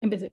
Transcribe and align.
Empecé. 0.00 0.32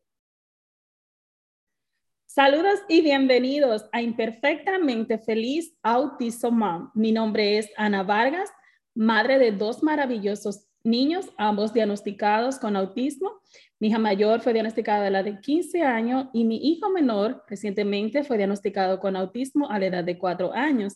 Saludos 2.25 2.79
y 2.87 3.01
bienvenidos 3.01 3.85
a 3.91 4.01
Imperfectamente 4.01 5.17
Feliz 5.17 5.75
Autism 5.83 6.55
Mom. 6.55 6.91
Mi 6.93 7.11
nombre 7.11 7.57
es 7.57 7.69
Ana 7.75 8.03
Vargas, 8.03 8.49
madre 8.95 9.39
de 9.39 9.51
dos 9.51 9.83
maravillosos 9.83 10.67
niños, 10.83 11.29
ambos 11.37 11.73
diagnosticados 11.73 12.59
con 12.59 12.77
autismo. 12.77 13.41
Mi 13.79 13.89
hija 13.89 13.99
mayor 13.99 14.39
fue 14.39 14.53
diagnosticada 14.53 15.07
a 15.07 15.09
la 15.09 15.23
de 15.23 15.41
15 15.41 15.81
años 15.81 16.27
y 16.31 16.45
mi 16.45 16.57
hijo 16.57 16.89
menor 16.89 17.43
recientemente 17.49 18.23
fue 18.23 18.37
diagnosticado 18.37 19.01
con 19.01 19.17
autismo 19.17 19.69
a 19.69 19.79
la 19.79 19.87
edad 19.87 20.03
de 20.05 20.17
4 20.17 20.53
años. 20.53 20.95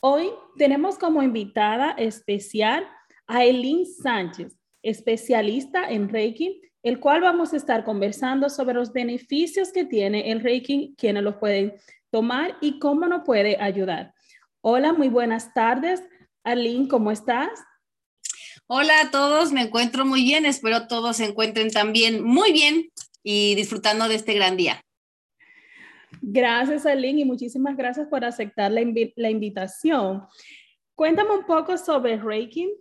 Hoy 0.00 0.30
tenemos 0.56 0.98
como 0.98 1.22
invitada 1.22 1.92
especial 1.92 2.86
a 3.26 3.44
Elin 3.44 3.86
Sánchez, 3.86 4.56
especialista 4.82 5.90
en 5.90 6.08
Reiki 6.08 6.60
el 6.82 6.98
cual 6.98 7.20
vamos 7.20 7.52
a 7.52 7.56
estar 7.56 7.84
conversando 7.84 8.50
sobre 8.50 8.74
los 8.74 8.92
beneficios 8.92 9.72
que 9.72 9.84
tiene 9.84 10.32
el 10.32 10.40
Reiki, 10.40 10.94
quienes 10.98 11.22
lo 11.22 11.38
pueden 11.38 11.74
tomar 12.10 12.56
y 12.60 12.78
cómo 12.78 13.06
nos 13.06 13.22
puede 13.24 13.60
ayudar. 13.60 14.14
Hola, 14.60 14.92
muy 14.92 15.08
buenas 15.08 15.54
tardes. 15.54 16.02
Arlene, 16.44 16.88
¿cómo 16.88 17.10
estás? 17.10 17.50
Hola 18.66 18.94
a 19.02 19.10
todos, 19.10 19.52
me 19.52 19.62
encuentro 19.62 20.04
muy 20.04 20.22
bien, 20.22 20.46
espero 20.46 20.86
todos 20.86 21.18
se 21.18 21.26
encuentren 21.26 21.70
también 21.70 22.24
muy 22.24 22.52
bien 22.52 22.90
y 23.22 23.54
disfrutando 23.54 24.08
de 24.08 24.16
este 24.16 24.34
gran 24.34 24.56
día. 24.56 24.80
Gracias, 26.20 26.86
Arlene, 26.86 27.20
y 27.20 27.24
muchísimas 27.24 27.76
gracias 27.76 28.08
por 28.08 28.24
aceptar 28.24 28.70
la, 28.72 28.82
la 29.16 29.30
invitación. 29.30 30.22
Cuéntame 30.94 31.30
un 31.30 31.44
poco 31.44 31.76
sobre 31.76 32.16
Reiki 32.16 32.72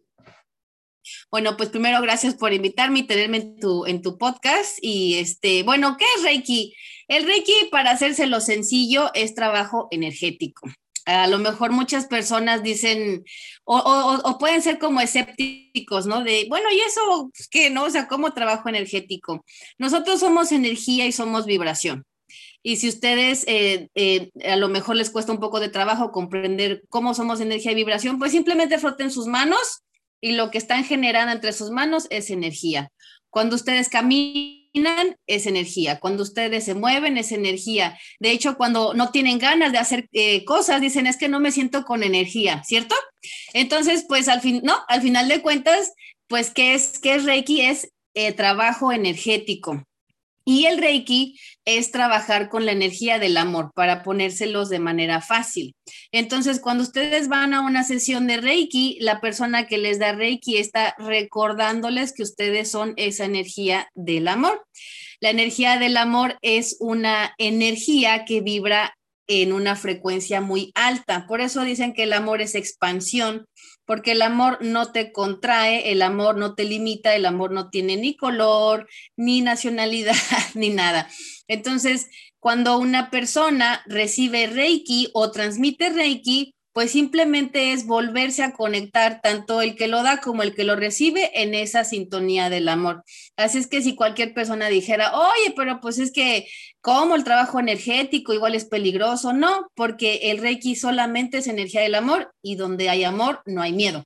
bueno, 1.29 1.57
pues 1.57 1.69
primero 1.69 2.01
gracias 2.01 2.35
por 2.35 2.53
invitarme 2.53 2.99
y 2.99 3.07
tenerme 3.07 3.37
en 3.37 3.59
tu, 3.59 3.85
en 3.85 4.01
tu 4.01 4.17
podcast. 4.17 4.77
Y 4.81 5.15
este, 5.15 5.63
bueno, 5.63 5.97
¿qué 5.97 6.05
es 6.17 6.23
Reiki? 6.23 6.73
El 7.07 7.25
Reiki, 7.25 7.53
para 7.71 7.91
hacérselo 7.91 8.39
sencillo, 8.39 9.11
es 9.13 9.35
trabajo 9.35 9.87
energético. 9.91 10.69
A 11.05 11.27
lo 11.27 11.39
mejor 11.39 11.71
muchas 11.71 12.05
personas 12.05 12.61
dicen, 12.61 13.25
o, 13.63 13.77
o, 14.23 14.37
pueden 14.37 14.61
ser 14.61 14.77
como 14.77 15.01
escépticos, 15.01 16.05
¿no? 16.05 16.23
De, 16.23 16.45
bueno, 16.47 16.69
¿y 16.71 16.79
eso 16.79 17.31
qué, 17.49 17.71
no? 17.71 17.85
O 17.85 17.89
sea, 17.89 18.07
¿cómo 18.07 18.33
trabajo 18.33 18.69
energético? 18.69 19.43
Nosotros 19.79 20.19
somos 20.19 20.51
energía 20.51 21.07
y 21.07 21.11
somos 21.11 21.45
vibración. 21.45 22.05
Y 22.63 22.77
si 22.77 22.89
ustedes 22.89 23.43
eh, 23.47 23.89
eh, 23.95 24.29
a 24.45 24.55
lo 24.55 24.69
mejor 24.69 24.95
les 24.95 25.09
cuesta 25.09 25.31
un 25.31 25.39
poco 25.39 25.59
de 25.59 25.69
trabajo 25.69 26.11
comprender 26.11 26.83
cómo 26.89 27.13
somos 27.15 27.41
energía 27.41 27.71
y 27.71 27.75
vibración, 27.75 28.19
pues 28.19 28.31
simplemente 28.31 28.77
froten 28.77 29.09
sus 29.09 29.25
manos 29.25 29.83
y 30.21 30.33
lo 30.33 30.51
que 30.51 30.57
están 30.57 30.83
generando 30.83 31.33
entre 31.33 31.51
sus 31.51 31.71
manos 31.71 32.07
es 32.09 32.29
energía. 32.29 32.91
Cuando 33.29 33.55
ustedes 33.55 33.89
caminan, 33.89 35.17
es 35.27 35.47
energía. 35.47 35.99
Cuando 35.99 36.23
ustedes 36.23 36.65
se 36.65 36.75
mueven, 36.75 37.17
es 37.17 37.31
energía. 37.31 37.97
De 38.19 38.31
hecho, 38.31 38.55
cuando 38.55 38.93
no 38.93 39.11
tienen 39.11 39.39
ganas 39.39 39.71
de 39.71 39.77
hacer 39.77 40.07
eh, 40.11 40.45
cosas, 40.45 40.81
dicen, 40.81 41.07
es 41.07 41.17
que 41.17 41.29
no 41.29 41.39
me 41.39 41.51
siento 41.51 41.83
con 41.83 42.03
energía, 42.03 42.63
¿cierto? 42.63 42.95
Entonces, 43.53 44.05
pues 44.07 44.27
al 44.27 44.41
fin, 44.41 44.61
no, 44.63 44.77
al 44.87 45.01
final 45.01 45.27
de 45.27 45.41
cuentas, 45.41 45.93
pues, 46.27 46.51
¿qué 46.51 46.73
es, 46.73 46.99
qué 46.99 47.15
es 47.15 47.25
Reiki? 47.25 47.61
Es 47.61 47.91
eh, 48.13 48.31
trabajo 48.33 48.91
energético. 48.91 49.83
Y 50.43 50.65
el 50.65 50.79
Reiki 50.79 51.39
es 51.65 51.91
trabajar 51.91 52.49
con 52.49 52.65
la 52.65 52.71
energía 52.71 53.19
del 53.19 53.37
amor 53.37 53.71
para 53.75 54.01
ponérselos 54.03 54.69
de 54.69 54.79
manera 54.79 55.21
fácil. 55.21 55.75
Entonces, 56.11 56.59
cuando 56.59 56.83
ustedes 56.83 57.27
van 57.27 57.53
a 57.53 57.61
una 57.61 57.83
sesión 57.83 58.27
de 58.27 58.37
Reiki, 58.37 58.97
la 59.01 59.21
persona 59.21 59.67
que 59.67 59.77
les 59.77 59.99
da 59.99 60.13
Reiki 60.13 60.57
está 60.57 60.95
recordándoles 60.97 62.13
que 62.13 62.23
ustedes 62.23 62.71
son 62.71 62.93
esa 62.97 63.25
energía 63.25 63.89
del 63.93 64.27
amor. 64.27 64.65
La 65.19 65.29
energía 65.29 65.77
del 65.77 65.97
amor 65.97 66.39
es 66.41 66.77
una 66.79 67.35
energía 67.37 68.25
que 68.25 68.41
vibra 68.41 68.97
en 69.31 69.53
una 69.53 69.75
frecuencia 69.75 70.41
muy 70.41 70.71
alta. 70.75 71.25
Por 71.27 71.41
eso 71.41 71.63
dicen 71.63 71.93
que 71.93 72.03
el 72.03 72.13
amor 72.13 72.41
es 72.41 72.55
expansión, 72.55 73.47
porque 73.85 74.11
el 74.11 74.21
amor 74.21 74.57
no 74.61 74.91
te 74.91 75.11
contrae, 75.11 75.91
el 75.91 76.01
amor 76.01 76.37
no 76.37 76.55
te 76.55 76.65
limita, 76.65 77.15
el 77.15 77.25
amor 77.25 77.51
no 77.51 77.69
tiene 77.69 77.97
ni 77.97 78.15
color, 78.17 78.87
ni 79.15 79.41
nacionalidad, 79.41 80.15
ni 80.53 80.69
nada. 80.69 81.09
Entonces, 81.47 82.07
cuando 82.39 82.77
una 82.77 83.09
persona 83.09 83.83
recibe 83.85 84.47
Reiki 84.47 85.09
o 85.13 85.31
transmite 85.31 85.89
Reiki, 85.89 86.55
pues 86.73 86.91
simplemente 86.91 87.73
es 87.73 87.85
volverse 87.85 88.43
a 88.43 88.53
conectar 88.53 89.21
tanto 89.21 89.61
el 89.61 89.75
que 89.75 89.87
lo 89.87 90.03
da 90.03 90.21
como 90.21 90.41
el 90.43 90.55
que 90.55 90.63
lo 90.63 90.75
recibe 90.75 91.41
en 91.41 91.53
esa 91.53 91.83
sintonía 91.83 92.49
del 92.49 92.69
amor. 92.69 93.03
Así 93.35 93.57
es 93.57 93.67
que 93.67 93.81
si 93.81 93.95
cualquier 93.95 94.33
persona 94.33 94.69
dijera, 94.69 95.13
oye, 95.17 95.53
pero 95.55 95.81
pues 95.81 95.99
es 95.99 96.11
que, 96.11 96.47
¿cómo 96.79 97.15
el 97.15 97.23
trabajo 97.23 97.59
energético 97.59 98.33
igual 98.33 98.55
es 98.55 98.65
peligroso? 98.65 99.33
No, 99.33 99.69
porque 99.75 100.31
el 100.31 100.37
Reiki 100.37 100.75
solamente 100.75 101.39
es 101.39 101.47
energía 101.47 101.81
del 101.81 101.95
amor 101.95 102.33
y 102.41 102.55
donde 102.55 102.89
hay 102.89 103.03
amor 103.03 103.41
no 103.45 103.61
hay 103.61 103.73
miedo. 103.73 104.05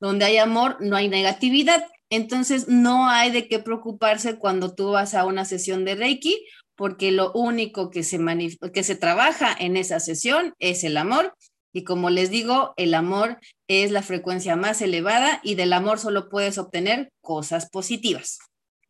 Donde 0.00 0.24
hay 0.24 0.38
amor 0.38 0.78
no 0.80 0.96
hay 0.96 1.08
negatividad. 1.08 1.86
Entonces 2.08 2.66
no 2.66 3.08
hay 3.08 3.30
de 3.30 3.46
qué 3.46 3.58
preocuparse 3.58 4.36
cuando 4.36 4.74
tú 4.74 4.92
vas 4.92 5.14
a 5.14 5.26
una 5.26 5.44
sesión 5.44 5.84
de 5.84 5.94
Reiki 5.94 6.46
porque 6.80 7.12
lo 7.12 7.30
único 7.32 7.90
que 7.90 8.02
se, 8.02 8.18
que 8.72 8.82
se 8.82 8.94
trabaja 8.94 9.54
en 9.58 9.76
esa 9.76 10.00
sesión 10.00 10.54
es 10.58 10.82
el 10.82 10.96
amor 10.96 11.36
y 11.72 11.84
como 11.84 12.10
les 12.10 12.30
digo, 12.30 12.74
el 12.76 12.94
amor 12.94 13.38
es 13.68 13.90
la 13.90 14.02
frecuencia 14.02 14.56
más 14.56 14.82
elevada 14.82 15.40
y 15.42 15.54
del 15.54 15.72
amor 15.72 15.98
solo 15.98 16.28
puedes 16.28 16.58
obtener 16.58 17.10
cosas 17.20 17.70
positivas. 17.70 18.38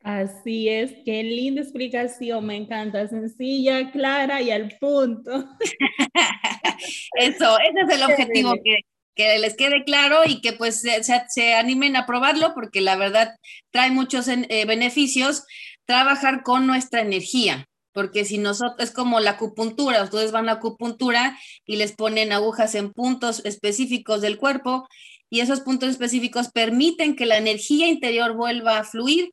Así 0.02 0.68
es, 0.68 0.92
qué 1.04 1.22
linda 1.22 1.60
explicación, 1.60 2.46
me 2.46 2.56
encanta, 2.56 3.06
sencilla, 3.06 3.90
clara 3.90 4.40
y 4.40 4.50
al 4.50 4.74
punto. 4.80 5.44
Eso, 7.16 7.58
ese 7.58 7.80
es 7.86 8.00
el 8.00 8.02
objetivo, 8.10 8.54
que, 8.64 8.78
que, 9.14 9.38
les 9.38 9.54
quede 9.56 9.84
claro 9.84 10.20
y 10.24 10.40
que 10.40 10.54
pues 10.54 10.80
se, 10.80 11.02
se, 11.02 11.54
animen 11.54 11.96
a 11.96 12.06
probarlo 12.06 12.54
porque 12.54 12.80
la 12.80 12.96
verdad 12.96 13.36
trae 13.70 13.90
muchos 13.90 14.28
eh, 14.28 14.64
beneficios 14.64 15.44
trabajar 15.84 16.42
con 16.42 16.66
nuestra 16.66 17.02
energía 17.02 17.66
porque 17.92 18.24
si 18.24 18.38
nosotros, 18.38 18.88
es 18.88 18.90
como 18.94 19.20
la 19.20 19.32
acupuntura, 19.32 20.02
ustedes 20.02 20.32
van 20.32 20.48
a 20.48 20.52
acupuntura 20.52 21.38
y 21.66 21.76
les 21.76 21.92
ponen 21.92 22.32
agujas 22.32 22.74
en 22.74 22.92
puntos 22.92 23.42
específicos 23.44 24.20
del 24.20 24.38
cuerpo 24.38 24.86
y 25.30 25.40
esos 25.40 25.60
puntos 25.60 25.90
específicos 25.90 26.50
permiten 26.50 27.16
que 27.16 27.26
la 27.26 27.38
energía 27.38 27.86
interior 27.86 28.34
vuelva 28.34 28.78
a 28.78 28.84
fluir, 28.84 29.30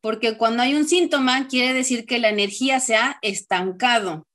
porque 0.00 0.36
cuando 0.36 0.62
hay 0.62 0.74
un 0.74 0.86
síntoma 0.86 1.48
quiere 1.48 1.72
decir 1.72 2.06
que 2.06 2.18
la 2.18 2.28
energía 2.28 2.80
se 2.80 2.96
ha 2.96 3.18
estancado 3.22 4.26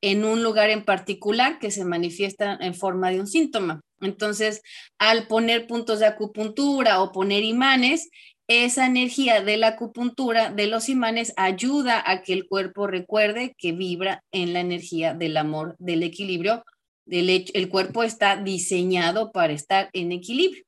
en 0.00 0.24
un 0.24 0.42
lugar 0.42 0.70
en 0.70 0.84
particular 0.84 1.58
que 1.58 1.70
se 1.70 1.84
manifiesta 1.84 2.58
en 2.60 2.74
forma 2.74 3.10
de 3.10 3.20
un 3.20 3.26
síntoma. 3.26 3.80
Entonces, 4.00 4.60
al 4.98 5.26
poner 5.28 5.66
puntos 5.66 5.98
de 5.98 6.06
acupuntura 6.06 7.00
o 7.00 7.10
poner 7.10 7.42
imanes, 7.42 8.10
esa 8.48 8.86
energía 8.86 9.42
de 9.42 9.56
la 9.56 9.68
acupuntura, 9.68 10.50
de 10.50 10.66
los 10.66 10.88
imanes, 10.88 11.32
ayuda 11.36 12.02
a 12.04 12.22
que 12.22 12.32
el 12.32 12.46
cuerpo 12.46 12.86
recuerde 12.86 13.54
que 13.56 13.72
vibra 13.72 14.22
en 14.32 14.52
la 14.52 14.60
energía 14.60 15.14
del 15.14 15.36
amor, 15.36 15.76
del 15.78 16.02
equilibrio. 16.02 16.64
Del 17.06 17.28
el 17.52 17.68
cuerpo 17.68 18.02
está 18.02 18.36
diseñado 18.36 19.30
para 19.32 19.52
estar 19.52 19.90
en 19.92 20.12
equilibrio. 20.12 20.64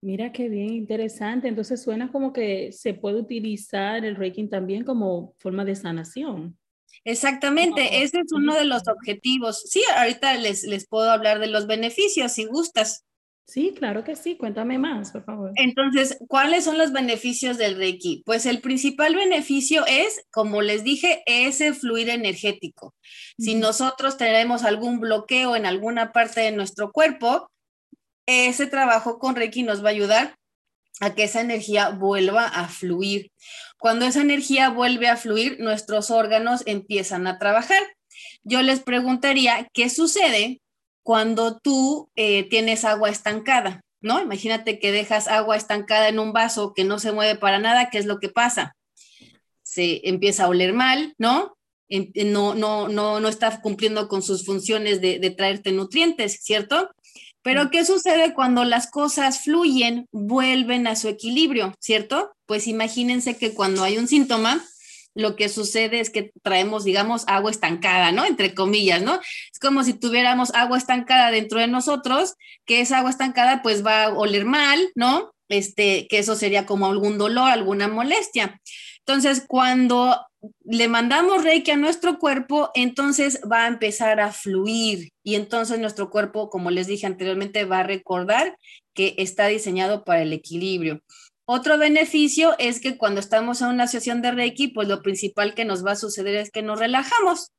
Mira 0.00 0.32
qué 0.32 0.48
bien, 0.48 0.74
interesante. 0.74 1.48
Entonces 1.48 1.82
suena 1.82 2.12
como 2.12 2.32
que 2.32 2.72
se 2.72 2.94
puede 2.94 3.16
utilizar 3.16 4.04
el 4.04 4.16
Reiki 4.16 4.46
también 4.48 4.84
como 4.84 5.34
forma 5.38 5.64
de 5.64 5.74
sanación. 5.74 6.56
Exactamente, 7.04 8.02
ese 8.02 8.20
es 8.20 8.32
uno 8.32 8.54
de 8.54 8.64
los 8.64 8.82
objetivos. 8.88 9.62
Sí, 9.66 9.82
ahorita 9.96 10.34
les, 10.36 10.64
les 10.64 10.86
puedo 10.86 11.10
hablar 11.10 11.38
de 11.38 11.48
los 11.48 11.66
beneficios 11.66 12.32
si 12.32 12.44
gustas. 12.44 13.04
Sí, 13.48 13.72
claro 13.74 14.04
que 14.04 14.14
sí. 14.14 14.36
Cuéntame 14.36 14.76
más, 14.76 15.10
por 15.10 15.24
favor. 15.24 15.52
Entonces, 15.56 16.18
¿cuáles 16.28 16.64
son 16.64 16.76
los 16.76 16.92
beneficios 16.92 17.56
del 17.56 17.76
Reiki? 17.76 18.22
Pues 18.26 18.44
el 18.44 18.60
principal 18.60 19.16
beneficio 19.16 19.86
es, 19.86 20.22
como 20.30 20.60
les 20.60 20.84
dije, 20.84 21.22
ese 21.24 21.72
fluir 21.72 22.10
energético. 22.10 22.94
Si 23.38 23.54
nosotros 23.54 24.18
tenemos 24.18 24.64
algún 24.64 25.00
bloqueo 25.00 25.56
en 25.56 25.64
alguna 25.64 26.12
parte 26.12 26.42
de 26.42 26.52
nuestro 26.52 26.92
cuerpo, 26.92 27.50
ese 28.26 28.66
trabajo 28.66 29.18
con 29.18 29.34
Reiki 29.34 29.62
nos 29.62 29.82
va 29.82 29.88
a 29.88 29.92
ayudar 29.92 30.34
a 31.00 31.14
que 31.14 31.24
esa 31.24 31.40
energía 31.40 31.88
vuelva 31.88 32.44
a 32.44 32.68
fluir. 32.68 33.32
Cuando 33.78 34.04
esa 34.04 34.20
energía 34.20 34.68
vuelve 34.68 35.08
a 35.08 35.16
fluir, 35.16 35.58
nuestros 35.58 36.10
órganos 36.10 36.64
empiezan 36.66 37.26
a 37.26 37.38
trabajar. 37.38 37.82
Yo 38.42 38.60
les 38.60 38.80
preguntaría, 38.80 39.66
¿qué 39.72 39.88
sucede 39.88 40.60
cuando 41.08 41.58
tú 41.58 42.10
eh, 42.16 42.46
tienes 42.50 42.84
agua 42.84 43.08
estancada, 43.08 43.80
¿no? 44.02 44.20
Imagínate 44.20 44.78
que 44.78 44.92
dejas 44.92 45.26
agua 45.26 45.56
estancada 45.56 46.06
en 46.10 46.18
un 46.18 46.34
vaso 46.34 46.74
que 46.74 46.84
no 46.84 46.98
se 46.98 47.12
mueve 47.12 47.34
para 47.34 47.58
nada, 47.58 47.88
¿qué 47.88 47.96
es 47.96 48.04
lo 48.04 48.18
que 48.18 48.28
pasa? 48.28 48.76
Se 49.62 50.06
empieza 50.06 50.44
a 50.44 50.48
oler 50.48 50.74
mal, 50.74 51.14
¿no? 51.16 51.56
No, 51.88 52.54
no, 52.54 52.88
no, 52.88 53.20
no 53.20 53.28
está 53.28 53.62
cumpliendo 53.62 54.06
con 54.06 54.20
sus 54.20 54.44
funciones 54.44 55.00
de, 55.00 55.18
de 55.18 55.30
traerte 55.30 55.72
nutrientes, 55.72 56.40
¿cierto? 56.42 56.90
Pero 57.40 57.70
¿qué 57.70 57.86
sucede 57.86 58.34
cuando 58.34 58.64
las 58.64 58.90
cosas 58.90 59.44
fluyen, 59.44 60.08
vuelven 60.12 60.86
a 60.86 60.94
su 60.94 61.08
equilibrio, 61.08 61.74
¿cierto? 61.80 62.32
Pues 62.44 62.66
imagínense 62.66 63.38
que 63.38 63.54
cuando 63.54 63.82
hay 63.82 63.96
un 63.96 64.08
síntoma, 64.08 64.62
lo 65.18 65.34
que 65.34 65.48
sucede 65.48 65.98
es 65.98 66.10
que 66.10 66.30
traemos, 66.42 66.84
digamos, 66.84 67.24
agua 67.26 67.50
estancada, 67.50 68.12
¿no? 68.12 68.24
Entre 68.24 68.54
comillas, 68.54 69.02
¿no? 69.02 69.14
Es 69.52 69.58
como 69.60 69.82
si 69.82 69.92
tuviéramos 69.92 70.54
agua 70.54 70.78
estancada 70.78 71.32
dentro 71.32 71.58
de 71.58 71.66
nosotros, 71.66 72.34
que 72.64 72.80
esa 72.80 72.98
agua 72.98 73.10
estancada 73.10 73.60
pues 73.60 73.84
va 73.84 74.04
a 74.04 74.08
oler 74.10 74.44
mal, 74.44 74.78
¿no? 74.94 75.32
Este, 75.48 76.06
que 76.08 76.18
eso 76.18 76.36
sería 76.36 76.66
como 76.66 76.86
algún 76.86 77.18
dolor, 77.18 77.50
alguna 77.50 77.88
molestia. 77.88 78.60
Entonces, 79.00 79.44
cuando 79.48 80.24
le 80.64 80.86
mandamos 80.86 81.42
Reiki 81.42 81.72
a 81.72 81.76
nuestro 81.76 82.20
cuerpo, 82.20 82.70
entonces 82.76 83.40
va 83.50 83.64
a 83.64 83.68
empezar 83.68 84.20
a 84.20 84.30
fluir 84.30 85.08
y 85.24 85.34
entonces 85.34 85.80
nuestro 85.80 86.10
cuerpo, 86.10 86.48
como 86.48 86.70
les 86.70 86.86
dije 86.86 87.06
anteriormente, 87.06 87.64
va 87.64 87.80
a 87.80 87.82
recordar 87.82 88.56
que 88.94 89.16
está 89.18 89.48
diseñado 89.48 90.04
para 90.04 90.22
el 90.22 90.32
equilibrio. 90.32 91.02
Otro 91.50 91.78
beneficio 91.78 92.54
es 92.58 92.78
que 92.78 92.98
cuando 92.98 93.20
estamos 93.20 93.62
en 93.62 93.68
una 93.68 93.86
sesión 93.86 94.20
de 94.20 94.32
Reiki, 94.32 94.68
pues 94.68 94.86
lo 94.86 95.00
principal 95.00 95.54
que 95.54 95.64
nos 95.64 95.82
va 95.82 95.92
a 95.92 95.96
suceder 95.96 96.36
es 96.36 96.50
que 96.50 96.60
nos 96.60 96.78
relajamos, 96.78 97.52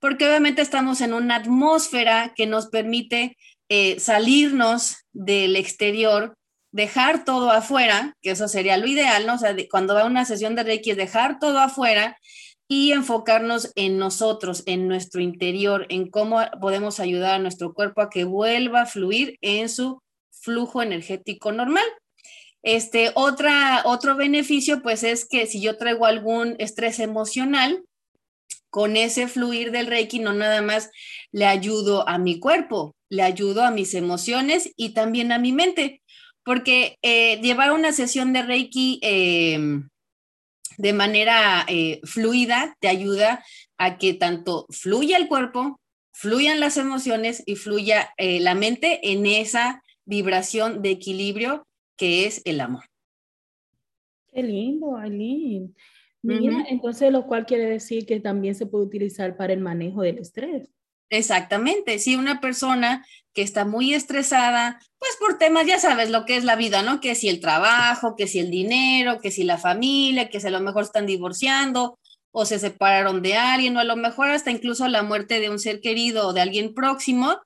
porque 0.00 0.26
obviamente 0.26 0.62
estamos 0.62 1.02
en 1.02 1.12
una 1.12 1.36
atmósfera 1.36 2.32
que 2.34 2.46
nos 2.46 2.68
permite 2.68 3.36
eh, 3.68 4.00
salirnos 4.00 4.96
del 5.12 5.56
exterior, 5.56 6.38
dejar 6.72 7.26
todo 7.26 7.50
afuera, 7.50 8.14
que 8.22 8.30
eso 8.30 8.48
sería 8.48 8.78
lo 8.78 8.86
ideal, 8.86 9.26
¿no? 9.26 9.34
O 9.34 9.38
sea, 9.38 9.54
cuando 9.70 9.94
va 9.94 10.06
una 10.06 10.24
sesión 10.24 10.54
de 10.54 10.62
Reiki, 10.62 10.94
dejar 10.94 11.38
todo 11.38 11.58
afuera 11.58 12.16
y 12.66 12.92
enfocarnos 12.92 13.72
en 13.74 13.98
nosotros, 13.98 14.62
en 14.64 14.88
nuestro 14.88 15.20
interior, 15.20 15.84
en 15.90 16.10
cómo 16.10 16.40
podemos 16.62 16.98
ayudar 16.98 17.34
a 17.34 17.38
nuestro 17.38 17.74
cuerpo 17.74 18.00
a 18.00 18.08
que 18.08 18.24
vuelva 18.24 18.80
a 18.80 18.86
fluir 18.86 19.36
en 19.42 19.68
su 19.68 20.00
flujo 20.30 20.80
energético 20.80 21.52
normal. 21.52 21.84
Este, 22.62 23.12
otra, 23.14 23.82
otro 23.84 24.16
beneficio, 24.16 24.82
pues 24.82 25.02
es 25.02 25.26
que 25.26 25.46
si 25.46 25.60
yo 25.60 25.76
traigo 25.76 26.06
algún 26.06 26.56
estrés 26.58 26.98
emocional, 26.98 27.84
con 28.70 28.96
ese 28.96 29.28
fluir 29.28 29.70
del 29.70 29.86
Reiki 29.86 30.18
no 30.18 30.32
nada 30.32 30.62
más 30.62 30.90
le 31.32 31.46
ayudo 31.46 32.08
a 32.08 32.18
mi 32.18 32.38
cuerpo, 32.38 32.94
le 33.08 33.22
ayudo 33.22 33.62
a 33.62 33.70
mis 33.70 33.94
emociones 33.94 34.72
y 34.76 34.90
también 34.90 35.32
a 35.32 35.38
mi 35.38 35.52
mente, 35.52 36.02
porque 36.44 36.98
eh, 37.02 37.40
llevar 37.40 37.72
una 37.72 37.92
sesión 37.92 38.32
de 38.32 38.42
Reiki 38.42 38.98
em, 39.02 39.88
de 40.76 40.92
manera 40.92 41.64
eh, 41.68 42.00
fluida 42.04 42.76
te 42.80 42.88
ayuda 42.88 43.44
a 43.78 43.98
que 43.98 44.14
tanto 44.14 44.66
fluya 44.70 45.16
el 45.16 45.28
cuerpo, 45.28 45.80
fluyan 46.12 46.60
las 46.60 46.76
emociones 46.76 47.42
y 47.46 47.56
fluya 47.56 48.12
eh, 48.16 48.40
la 48.40 48.54
mente 48.54 49.12
en 49.12 49.26
esa 49.26 49.82
vibración 50.04 50.82
de 50.82 50.90
equilibrio 50.90 51.67
que 51.98 52.24
es 52.24 52.40
el 52.46 52.62
amor. 52.62 52.84
Qué 54.32 54.42
lindo, 54.42 54.96
Aileen. 54.96 55.74
Mira, 56.22 56.64
entonces 56.68 57.12
lo 57.12 57.26
cual 57.26 57.44
quiere 57.44 57.66
decir 57.66 58.06
que 58.06 58.20
también 58.20 58.54
se 58.54 58.66
puede 58.66 58.86
utilizar 58.86 59.36
para 59.36 59.52
el 59.52 59.60
manejo 59.60 60.02
del 60.02 60.18
estrés. 60.18 60.70
Exactamente, 61.10 61.98
si 61.98 62.16
una 62.16 62.40
persona 62.40 63.06
que 63.32 63.40
está 63.42 63.64
muy 63.64 63.94
estresada, 63.94 64.78
pues 64.98 65.12
por 65.18 65.38
temas, 65.38 65.66
ya 65.66 65.78
sabes 65.78 66.10
lo 66.10 66.26
que 66.26 66.36
es 66.36 66.44
la 66.44 66.54
vida, 66.54 66.82
¿no? 66.82 67.00
Que 67.00 67.14
si 67.14 67.28
el 67.28 67.40
trabajo, 67.40 68.14
que 68.14 68.26
si 68.26 68.40
el 68.40 68.50
dinero, 68.50 69.20
que 69.20 69.30
si 69.30 69.44
la 69.44 69.56
familia, 69.56 70.28
que 70.28 70.40
si 70.40 70.48
a 70.48 70.50
lo 70.50 70.60
mejor 70.60 70.82
están 70.82 71.06
divorciando 71.06 71.98
o 72.30 72.44
se 72.44 72.58
separaron 72.58 73.22
de 73.22 73.36
alguien 73.36 73.76
o 73.76 73.80
a 73.80 73.84
lo 73.84 73.96
mejor 73.96 74.28
hasta 74.28 74.50
incluso 74.50 74.86
la 74.86 75.02
muerte 75.02 75.40
de 75.40 75.48
un 75.48 75.58
ser 75.58 75.80
querido 75.80 76.28
o 76.28 76.32
de 76.34 76.42
alguien 76.42 76.74
próximo, 76.74 77.38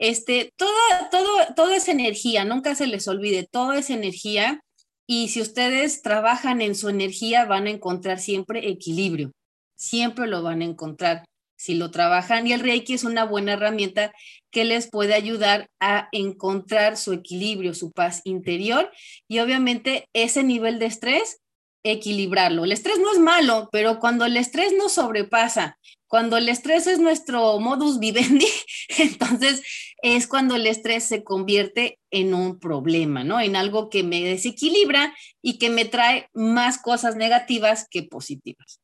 este, 0.00 0.52
todo, 0.56 0.70
todo, 1.10 1.28
todo 1.54 1.70
es 1.70 1.86
energía, 1.88 2.44
nunca 2.46 2.74
se 2.74 2.86
les 2.86 3.06
olvide, 3.06 3.46
todo 3.48 3.74
es 3.74 3.90
energía 3.90 4.60
y 5.06 5.28
si 5.28 5.42
ustedes 5.42 6.00
trabajan 6.00 6.62
en 6.62 6.74
su 6.74 6.88
energía 6.88 7.44
van 7.44 7.66
a 7.66 7.70
encontrar 7.70 8.18
siempre 8.18 8.70
equilibrio, 8.70 9.32
siempre 9.76 10.26
lo 10.26 10.42
van 10.42 10.62
a 10.62 10.64
encontrar 10.64 11.24
si 11.58 11.74
lo 11.74 11.90
trabajan 11.90 12.46
y 12.46 12.54
el 12.54 12.60
Reiki 12.60 12.94
es 12.94 13.04
una 13.04 13.24
buena 13.24 13.52
herramienta 13.52 14.14
que 14.50 14.64
les 14.64 14.88
puede 14.88 15.12
ayudar 15.12 15.68
a 15.78 16.08
encontrar 16.12 16.96
su 16.96 17.12
equilibrio, 17.12 17.74
su 17.74 17.92
paz 17.92 18.22
interior 18.24 18.90
y 19.28 19.40
obviamente 19.40 20.06
ese 20.14 20.42
nivel 20.42 20.78
de 20.78 20.86
estrés 20.86 21.40
equilibrarlo. 21.84 22.64
El 22.64 22.72
estrés 22.72 22.98
no 22.98 23.12
es 23.12 23.18
malo, 23.18 23.68
pero 23.70 23.98
cuando 23.98 24.24
el 24.24 24.38
estrés 24.38 24.72
nos 24.72 24.92
sobrepasa, 24.92 25.76
cuando 26.10 26.36
el 26.36 26.48
estrés 26.48 26.88
es 26.88 26.98
nuestro 26.98 27.60
modus 27.60 28.00
vivendi, 28.00 28.46
entonces 28.98 29.62
es 30.02 30.26
cuando 30.26 30.56
el 30.56 30.66
estrés 30.66 31.04
se 31.04 31.22
convierte 31.22 32.00
en 32.10 32.34
un 32.34 32.58
problema, 32.58 33.22
¿no? 33.22 33.40
En 33.40 33.54
algo 33.54 33.88
que 33.88 34.02
me 34.02 34.20
desequilibra 34.20 35.14
y 35.40 35.58
que 35.58 35.70
me 35.70 35.84
trae 35.84 36.26
más 36.34 36.82
cosas 36.82 37.14
negativas 37.14 37.86
que 37.88 38.02
positivas. 38.02 38.80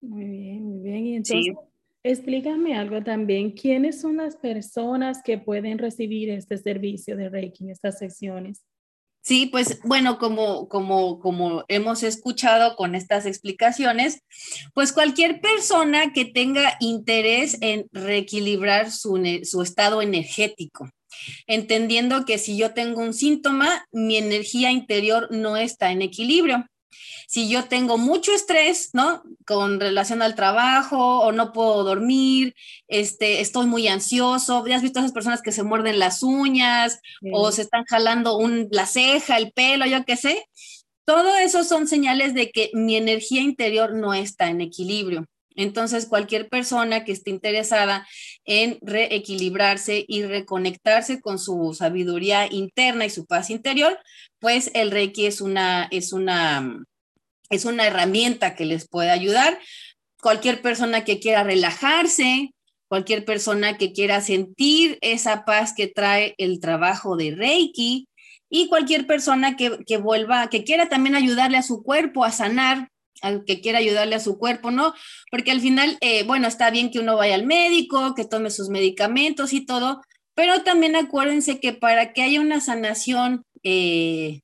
Muy 0.00 0.26
bien, 0.26 0.62
muy 0.62 0.78
bien. 0.78 1.06
Y 1.06 1.16
entonces, 1.16 1.56
explícame 2.04 2.78
algo 2.78 3.02
también. 3.02 3.50
¿Quiénes 3.50 4.00
son 4.00 4.18
las 4.18 4.36
personas 4.36 5.24
que 5.24 5.38
pueden 5.38 5.78
recibir 5.78 6.30
este 6.30 6.56
servicio 6.56 7.16
de 7.16 7.30
Reiki, 7.30 7.68
estas 7.68 7.98
sesiones? 7.98 8.64
Sí, 9.24 9.46
pues 9.46 9.80
bueno, 9.84 10.18
como, 10.18 10.68
como, 10.68 11.18
como 11.18 11.64
hemos 11.68 12.02
escuchado 12.02 12.76
con 12.76 12.94
estas 12.94 13.24
explicaciones, 13.24 14.20
pues 14.74 14.92
cualquier 14.92 15.40
persona 15.40 16.12
que 16.12 16.26
tenga 16.26 16.76
interés 16.78 17.56
en 17.62 17.86
reequilibrar 17.90 18.90
su, 18.90 19.18
su 19.44 19.62
estado 19.62 20.02
energético, 20.02 20.90
entendiendo 21.46 22.26
que 22.26 22.36
si 22.36 22.58
yo 22.58 22.74
tengo 22.74 23.00
un 23.00 23.14
síntoma, 23.14 23.86
mi 23.92 24.18
energía 24.18 24.70
interior 24.70 25.28
no 25.30 25.56
está 25.56 25.90
en 25.90 26.02
equilibrio 26.02 26.66
si 27.26 27.48
yo 27.48 27.64
tengo 27.64 27.98
mucho 27.98 28.32
estrés, 28.32 28.90
¿no? 28.92 29.22
Con 29.46 29.80
relación 29.80 30.22
al 30.22 30.34
trabajo 30.34 31.20
o 31.20 31.32
no 31.32 31.52
puedo 31.52 31.84
dormir, 31.84 32.54
este, 32.88 33.40
estoy 33.40 33.66
muy 33.66 33.88
ansioso, 33.88 34.66
ya 34.66 34.76
has 34.76 34.82
visto 34.82 34.98
a 34.98 35.02
esas 35.02 35.12
personas 35.12 35.42
que 35.42 35.52
se 35.52 35.62
muerden 35.62 35.98
las 35.98 36.22
uñas 36.22 37.00
o 37.32 37.52
se 37.52 37.62
están 37.62 37.84
jalando 37.84 38.36
un, 38.36 38.68
la 38.70 38.86
ceja, 38.86 39.36
el 39.36 39.52
pelo, 39.52 39.86
yo 39.86 40.04
qué 40.04 40.16
sé. 40.16 40.46
Todo 41.04 41.36
eso 41.36 41.64
son 41.64 41.86
señales 41.86 42.34
de 42.34 42.50
que 42.50 42.70
mi 42.72 42.96
energía 42.96 43.42
interior 43.42 43.94
no 43.94 44.14
está 44.14 44.48
en 44.48 44.60
equilibrio. 44.60 45.26
Entonces, 45.54 46.06
cualquier 46.06 46.48
persona 46.48 47.04
que 47.04 47.12
esté 47.12 47.30
interesada 47.30 48.06
en 48.44 48.78
reequilibrarse 48.82 50.04
y 50.06 50.24
reconectarse 50.24 51.20
con 51.20 51.38
su 51.38 51.74
sabiduría 51.74 52.52
interna 52.52 53.06
y 53.06 53.10
su 53.10 53.26
paz 53.26 53.50
interior, 53.50 53.98
pues 54.40 54.70
el 54.74 54.90
Reiki 54.90 55.26
es 55.26 55.40
una, 55.40 55.88
es 55.90 56.12
una, 56.12 56.82
es 57.50 57.64
una 57.64 57.86
herramienta 57.86 58.54
que 58.54 58.64
les 58.64 58.88
puede 58.88 59.10
ayudar. 59.10 59.58
Cualquier 60.20 60.60
persona 60.60 61.04
que 61.04 61.20
quiera 61.20 61.44
relajarse, 61.44 62.50
cualquier 62.88 63.24
persona 63.24 63.76
que 63.76 63.92
quiera 63.92 64.20
sentir 64.20 64.98
esa 65.00 65.44
paz 65.44 65.72
que 65.76 65.86
trae 65.86 66.34
el 66.38 66.60
trabajo 66.60 67.16
de 67.16 67.34
Reiki 67.34 68.08
y 68.48 68.68
cualquier 68.68 69.06
persona 69.06 69.56
que, 69.56 69.78
que 69.86 69.96
vuelva, 69.96 70.48
que 70.48 70.64
quiera 70.64 70.88
también 70.88 71.14
ayudarle 71.14 71.56
a 71.56 71.62
su 71.62 71.82
cuerpo 71.82 72.24
a 72.24 72.30
sanar, 72.30 72.88
al 73.22 73.44
que 73.44 73.60
quiera 73.60 73.78
ayudarle 73.78 74.14
a 74.16 74.20
su 74.20 74.38
cuerpo, 74.38 74.70
¿no? 74.70 74.94
Porque 75.30 75.50
al 75.50 75.60
final, 75.60 75.96
eh, 76.00 76.24
bueno, 76.24 76.48
está 76.48 76.70
bien 76.70 76.90
que 76.90 76.98
uno 76.98 77.16
vaya 77.16 77.34
al 77.34 77.46
médico, 77.46 78.14
que 78.14 78.24
tome 78.24 78.50
sus 78.50 78.68
medicamentos 78.68 79.52
y 79.52 79.64
todo, 79.64 80.02
pero 80.34 80.62
también 80.62 80.96
acuérdense 80.96 81.60
que 81.60 81.72
para 81.72 82.12
que 82.12 82.22
haya 82.22 82.40
una 82.40 82.60
sanación 82.60 83.44
eh, 83.62 84.40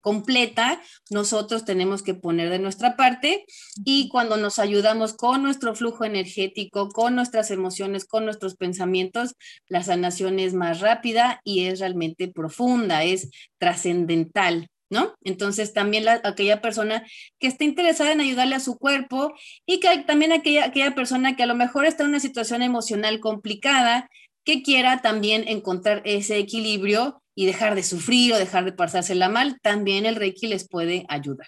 completa, 0.00 0.80
nosotros 1.10 1.64
tenemos 1.64 2.02
que 2.02 2.14
poner 2.14 2.50
de 2.50 2.58
nuestra 2.58 2.96
parte 2.96 3.44
y 3.84 4.08
cuando 4.08 4.36
nos 4.36 4.58
ayudamos 4.58 5.14
con 5.14 5.42
nuestro 5.42 5.74
flujo 5.74 6.04
energético, 6.04 6.88
con 6.88 7.14
nuestras 7.14 7.50
emociones, 7.50 8.04
con 8.06 8.24
nuestros 8.24 8.56
pensamientos, 8.56 9.34
la 9.68 9.82
sanación 9.82 10.38
es 10.38 10.54
más 10.54 10.80
rápida 10.80 11.40
y 11.44 11.66
es 11.66 11.80
realmente 11.80 12.28
profunda, 12.28 13.04
es 13.04 13.30
trascendental. 13.58 14.68
¿No? 14.90 15.14
Entonces 15.22 15.72
también 15.72 16.06
aquella 16.08 16.60
persona 16.60 17.06
que 17.38 17.46
esté 17.46 17.64
interesada 17.64 18.10
en 18.10 18.20
ayudarle 18.20 18.56
a 18.56 18.60
su 18.60 18.76
cuerpo 18.76 19.32
y 19.64 19.78
que 19.78 19.98
también 19.98 20.32
aquella, 20.32 20.64
aquella 20.64 20.96
persona 20.96 21.36
que 21.36 21.44
a 21.44 21.46
lo 21.46 21.54
mejor 21.54 21.86
está 21.86 22.02
en 22.02 22.08
una 22.08 22.18
situación 22.18 22.60
emocional 22.60 23.20
complicada, 23.20 24.10
que 24.44 24.62
quiera 24.62 25.00
también 25.00 25.46
encontrar 25.46 26.02
ese 26.04 26.38
equilibrio 26.38 27.22
y 27.36 27.46
dejar 27.46 27.74
de 27.74 27.82
sufrir 27.82 28.32
o 28.32 28.38
dejar 28.38 28.64
de 28.64 28.72
pasársela 28.72 29.28
mal, 29.28 29.60
también 29.62 30.06
el 30.06 30.16
Reiki 30.16 30.48
les 30.48 30.68
puede 30.68 31.06
ayudar. 31.08 31.46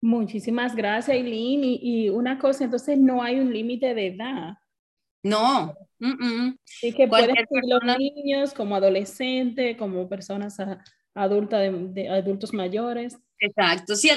Muchísimas 0.00 0.74
gracias, 0.76 1.16
Eileen. 1.16 1.62
Y, 1.64 2.10
una 2.10 2.38
cosa, 2.38 2.64
entonces 2.64 2.98
no 2.98 3.22
hay 3.22 3.40
un 3.40 3.52
límite 3.52 3.94
de 3.94 4.08
edad. 4.08 4.54
No. 5.22 5.74
Y 6.82 6.92
que 6.92 7.08
pueden 7.08 7.34
ser 7.34 7.62
los 7.66 7.98
niños 7.98 8.52
como 8.52 8.76
adolescentes, 8.76 9.76
como 9.76 10.08
personas 10.08 10.60
adultas, 11.16 11.72
de, 11.94 12.08
adultos 12.08 12.52
mayores. 12.52 13.16
Exacto. 13.38 13.96
Sí, 13.96 14.10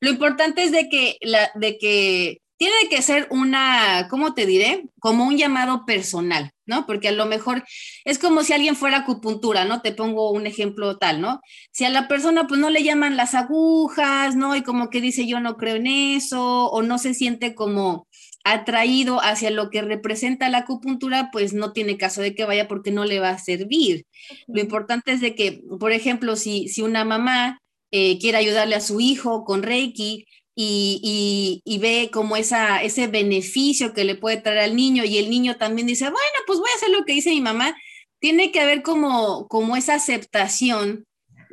lo 0.00 0.10
importante 0.10 0.62
es 0.62 0.72
de 0.72 0.88
que, 0.88 1.16
la, 1.20 1.50
de 1.54 1.78
que 1.78 2.40
tiene 2.56 2.88
que 2.88 3.02
ser 3.02 3.26
una, 3.30 4.08
¿cómo 4.08 4.34
te 4.34 4.46
diré? 4.46 4.84
Como 4.98 5.24
un 5.26 5.36
llamado 5.36 5.84
personal. 5.84 6.50
¿no? 6.66 6.84
Porque 6.84 7.08
a 7.08 7.12
lo 7.12 7.26
mejor 7.26 7.64
es 8.04 8.18
como 8.18 8.42
si 8.42 8.52
alguien 8.52 8.76
fuera 8.76 8.98
acupuntura, 8.98 9.64
¿no? 9.64 9.80
Te 9.80 9.92
pongo 9.92 10.32
un 10.32 10.46
ejemplo 10.46 10.98
tal, 10.98 11.20
¿no? 11.20 11.40
Si 11.70 11.84
a 11.84 11.90
la 11.90 12.08
persona 12.08 12.46
pues 12.46 12.60
no 12.60 12.70
le 12.70 12.82
llaman 12.82 13.16
las 13.16 13.34
agujas, 13.34 14.36
¿no? 14.36 14.56
Y 14.56 14.62
como 14.62 14.90
que 14.90 15.00
dice 15.00 15.26
yo 15.26 15.40
no 15.40 15.56
creo 15.56 15.76
en 15.76 15.86
eso, 15.86 16.66
o 16.66 16.82
no 16.82 16.98
se 16.98 17.14
siente 17.14 17.54
como 17.54 18.05
atraído 18.52 19.20
hacia 19.20 19.50
lo 19.50 19.70
que 19.70 19.82
representa 19.82 20.48
la 20.48 20.58
acupuntura, 20.58 21.30
pues 21.32 21.52
no 21.52 21.72
tiene 21.72 21.98
caso 21.98 22.22
de 22.22 22.34
que 22.34 22.44
vaya 22.44 22.68
porque 22.68 22.92
no 22.92 23.04
le 23.04 23.18
va 23.18 23.30
a 23.30 23.38
servir. 23.38 24.06
Lo 24.46 24.60
importante 24.60 25.12
es 25.12 25.20
de 25.20 25.34
que, 25.34 25.62
por 25.80 25.92
ejemplo, 25.92 26.36
si, 26.36 26.68
si 26.68 26.82
una 26.82 27.04
mamá 27.04 27.60
eh, 27.90 28.18
quiere 28.18 28.38
ayudarle 28.38 28.76
a 28.76 28.80
su 28.80 29.00
hijo 29.00 29.44
con 29.44 29.62
Reiki, 29.62 30.26
y, 30.58 31.78
ve 31.82 32.08
como 32.10 32.36
esa, 32.36 32.82
ese 32.82 33.08
beneficio 33.08 33.92
que 33.92 34.04
le 34.04 34.14
puede 34.14 34.38
traer 34.38 34.60
al 34.60 34.76
niño 34.76 35.04
y 35.04 35.18
el 35.18 35.28
niño 35.28 35.56
también 35.56 35.86
dice, 35.86 36.04
bueno, 36.04 36.38
pues 36.46 36.58
voy 36.58 36.70
a 36.72 36.76
hacer 36.76 36.88
lo 36.90 37.04
que 37.04 37.12
dice 37.12 37.28
mi 37.30 37.42
mamá, 37.42 37.76
tiene 38.20 38.52
que 38.52 38.60
haber 38.60 38.82
como, 38.82 39.48
como 39.48 39.76
esa 39.76 39.94
aceptación 39.94 41.04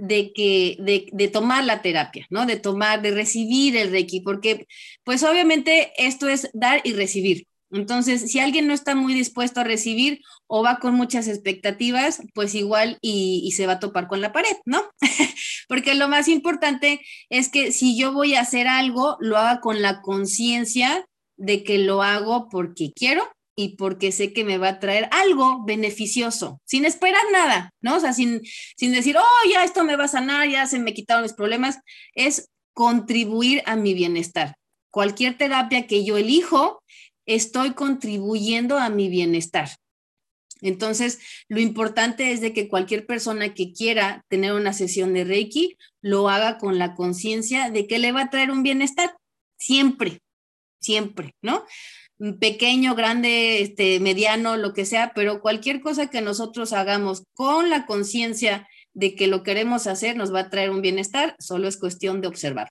de 0.03 0.33
que 0.33 0.75
de, 0.79 1.07
de, 1.13 1.27
tomar 1.29 1.63
la 1.63 1.81
terapia, 1.81 2.27
¿no? 2.29 2.45
De 2.45 2.57
tomar, 2.57 3.01
de 3.01 3.11
recibir 3.11 3.77
el 3.77 3.89
Reiki, 3.89 4.19
porque 4.19 4.67
pues 5.05 5.23
obviamente 5.23 5.93
esto 5.97 6.27
es 6.27 6.49
dar 6.53 6.81
y 6.83 6.91
recibir. 6.91 7.47
Entonces, 7.71 8.29
si 8.29 8.39
alguien 8.39 8.67
no 8.67 8.73
está 8.73 8.95
muy 8.95 9.13
dispuesto 9.13 9.61
a 9.61 9.63
recibir 9.63 10.19
o 10.45 10.61
va 10.61 10.79
con 10.79 10.93
muchas 10.93 11.29
expectativas, 11.29 12.21
pues 12.35 12.53
igual 12.53 12.97
y, 13.01 13.49
se 13.55 13.65
va 13.65 13.73
a 13.73 13.79
topar 13.79 14.07
con 14.07 14.19
la 14.19 14.33
pared, 14.33 14.57
¿no? 14.65 14.83
Porque 15.69 15.95
lo 15.95 16.09
más 16.09 16.27
importante 16.27 16.99
es 17.29 17.49
que 17.49 17.71
si 17.71 17.97
yo 17.97 18.11
voy 18.11 18.35
a 18.35 18.41
hacer 18.41 18.67
algo, 18.67 19.15
lo 19.21 19.37
haga 19.37 19.61
con 19.61 19.81
la 19.81 20.01
conciencia 20.01 21.05
de 21.37 21.63
que 21.63 21.77
lo 21.77 22.03
hago 22.03 22.49
porque 22.49 22.91
quiero 22.93 23.23
y 23.55 23.75
porque 23.75 24.11
sé 24.11 24.33
que 24.33 24.43
me 24.43 24.57
va 24.57 24.69
a 24.69 24.79
traer 24.79 25.07
algo 25.11 25.63
beneficioso, 25.65 26.59
sin 26.65 26.85
esperar 26.85 27.23
nada, 27.31 27.71
¿no? 27.81 27.97
O 27.97 27.99
sea, 27.99 28.13
sin, 28.13 28.41
sin 28.77 28.91
decir, 28.91 29.17
oh, 29.17 29.49
ya 29.51 29.63
esto 29.63 29.83
me 29.83 29.95
va 29.95 30.05
a 30.05 30.09
sanar, 30.09 30.49
ya 30.49 30.65
se 30.65 30.79
me 30.79 30.93
quitaron 30.93 31.23
mis 31.23 31.33
problemas, 31.33 31.79
es 32.15 32.49
contribuir 32.73 33.61
a 33.65 33.75
mi 33.75 33.93
bienestar. 33.93 34.55
Cualquier 34.91 35.37
terapia 35.37 35.87
que 35.87 36.03
yo 36.03 36.17
elijo 36.17 36.83
estoy 37.25 37.73
contribuyendo 37.73 38.77
a 38.77 38.89
mi 38.89 39.09
bienestar. 39.09 39.69
Entonces, 40.61 41.19
lo 41.49 41.59
importante 41.59 42.31
es 42.31 42.39
de 42.39 42.53
que 42.53 42.69
cualquier 42.69 43.05
persona 43.05 43.53
que 43.53 43.73
quiera 43.73 44.23
tener 44.29 44.53
una 44.53 44.71
sesión 44.71 45.13
de 45.13 45.25
Reiki 45.25 45.77
lo 46.01 46.29
haga 46.29 46.57
con 46.57 46.79
la 46.79 46.95
conciencia 46.95 47.69
de 47.69 47.85
que 47.85 47.99
le 47.99 48.13
va 48.13 48.21
a 48.21 48.29
traer 48.29 48.49
un 48.49 48.63
bienestar, 48.63 49.15
siempre, 49.57 50.21
siempre, 50.79 51.35
¿no? 51.41 51.65
Pequeño, 52.39 52.95
grande, 52.95 53.61
este, 53.61 53.99
mediano, 53.99 54.55
lo 54.55 54.73
que 54.73 54.85
sea, 54.85 55.11
pero 55.15 55.41
cualquier 55.41 55.81
cosa 55.81 56.09
que 56.09 56.21
nosotros 56.21 56.71
hagamos 56.71 57.23
con 57.33 57.69
la 57.69 57.85
conciencia 57.85 58.67
de 58.93 59.15
que 59.15 59.27
lo 59.27 59.43
queremos 59.43 59.87
hacer 59.87 60.15
nos 60.15 60.33
va 60.33 60.41
a 60.41 60.49
traer 60.49 60.69
un 60.69 60.81
bienestar, 60.81 61.35
solo 61.39 61.67
es 61.67 61.77
cuestión 61.77 62.21
de 62.21 62.27
observar. 62.27 62.69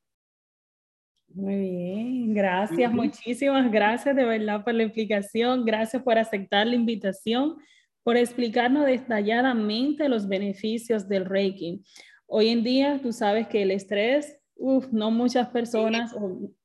Muy 1.34 1.58
bien, 1.58 2.34
gracias, 2.34 2.92
muchísimas 2.92 3.70
gracias 3.72 4.14
de 4.14 4.24
verdad 4.24 4.62
por 4.64 4.74
la 4.74 4.84
explicación, 4.84 5.64
gracias 5.64 6.02
por 6.02 6.18
aceptar 6.18 6.66
la 6.66 6.74
invitación, 6.74 7.56
por 8.02 8.16
explicarnos 8.16 8.86
detalladamente 8.86 10.08
los 10.08 10.28
beneficios 10.28 11.08
del 11.08 11.24
Reiki. 11.24 11.82
Hoy 12.26 12.48
en 12.48 12.62
día 12.62 13.00
tú 13.02 13.12
sabes 13.12 13.48
que 13.48 13.62
el 13.62 13.70
estrés, 13.70 14.41
uf, 14.62 14.86
no 14.92 15.10
muchas 15.10 15.48
personas, 15.48 16.14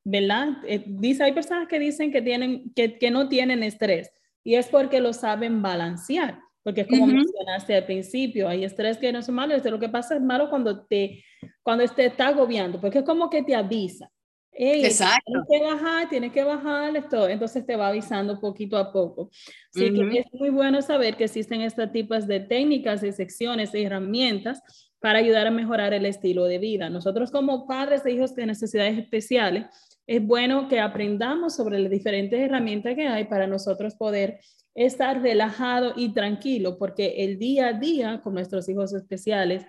¿verdad? 0.04 0.50
Eh, 0.68 0.84
dice, 0.86 1.24
hay 1.24 1.34
personas 1.34 1.68
que 1.68 1.80
dicen 1.80 2.12
que, 2.12 2.22
tienen, 2.22 2.72
que, 2.75 2.98
que, 3.00 3.10
no 3.10 3.27
tienen 3.27 3.63
estrés 3.63 4.12
y 4.44 4.56
es 4.56 4.68
porque 4.68 5.01
lo 5.01 5.13
saben 5.13 5.62
balancear, 5.63 6.39
porque 6.63 6.82
es 6.82 6.88
como 6.88 7.08
mencionaste 7.08 7.75
al 7.75 7.86
principio, 7.86 8.48
hay 8.48 8.63
estrés 8.63 8.98
que 8.98 9.12
no 9.12 9.20
es 9.20 9.30
malo, 9.30 9.58
lo 9.58 9.80
que 9.80 9.89
pasa 9.89 10.16
es 10.16 10.22
malo 10.22 10.50
cuando 10.50 10.86
te, 10.86 11.24
cuando 11.63 11.86
te 11.88 12.06
está 12.06 12.27
agobiando, 12.27 12.80
porque 12.80 13.00
es 13.00 13.04
como 13.04 13.30
que 13.32 13.42
te 13.42 13.56
avisa 13.56 14.12
Exacto. 14.58 15.32
Tienes 15.48 15.48
que 15.48 15.64
bajar, 15.64 16.10
tienes 16.10 16.32
que 16.32 16.44
bajar 16.44 16.98
esto, 16.98 17.30
entonces 17.30 17.66
te 17.66 17.76
va 17.76 17.90
avisando 17.90 18.40
poquito 18.40 18.78
a 18.78 18.92
poco. 18.92 19.30
Así 19.76 19.94
que 19.94 20.20
es 20.20 20.26
muy 20.34 20.50
bueno 20.50 20.82
saber 20.82 21.16
que 21.16 21.26
existen 21.26 21.62
estos 21.62 21.92
tipos 21.92 22.26
de 22.26 22.40
técnicas, 22.40 23.02
de 23.02 23.12
secciones, 23.12 23.72
de 23.72 23.84
herramientas 23.84 24.62
para 25.00 25.20
ayudar 25.20 25.46
a 25.46 25.52
mejorar 25.52 25.94
el 25.94 26.06
estilo 26.08 26.46
de 26.46 26.58
vida. 26.58 26.90
Nosotros 26.90 27.30
como 27.30 27.68
padres 27.68 28.04
de 28.04 28.14
hijos 28.14 28.34
de 28.34 28.48
necesidades 28.48 28.98
especiales, 28.98 29.68
es 30.08 30.26
bueno 30.26 30.68
que 30.70 30.80
aprendamos 30.80 31.56
sobre 31.56 31.80
las 31.80 31.92
diferentes 31.92 32.40
herramientas 32.40 32.96
que 32.96 33.08
hay 33.08 33.26
para 33.26 33.46
nosotros 33.46 33.96
poder 33.96 34.40
estar 34.74 35.22
relajado 35.22 35.94
y 35.96 36.14
tranquilo, 36.14 36.78
porque 36.78 37.26
el 37.26 37.38
día 37.38 37.70
a 37.70 37.74
día 37.74 38.22
con 38.24 38.34
nuestros 38.34 38.70
hijos 38.70 38.94
especiales 38.94 39.66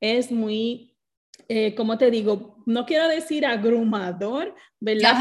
es 0.00 0.30
muy 0.30 0.89
eh, 1.48 1.74
como 1.74 1.98
te 1.98 2.10
digo, 2.10 2.62
no 2.66 2.86
quiero 2.86 3.08
decir 3.08 3.44
agrumador, 3.44 4.54
¿verdad? 4.78 5.14